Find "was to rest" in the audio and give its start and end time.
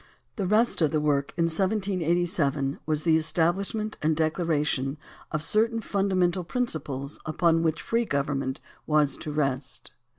8.87-9.91